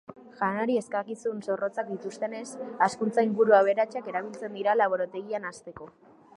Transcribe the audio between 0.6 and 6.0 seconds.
eskakizun zorrotzak dituztenez, hazkuntza-inguru aberatsak erabiltzen dira laborategian hazteko.